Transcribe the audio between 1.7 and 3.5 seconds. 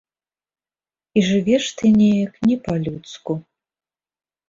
ты неяк не па-людску.